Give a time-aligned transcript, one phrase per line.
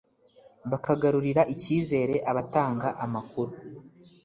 [0.71, 3.51] bakagarurira ikizere abatanga amakuru